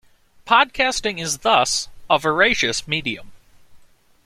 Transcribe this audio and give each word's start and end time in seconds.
Podcasting 0.47 1.19
is 1.21 1.37
thus 1.37 1.87
a 2.09 2.17
voracious 2.17 2.87
medium. 2.87 3.31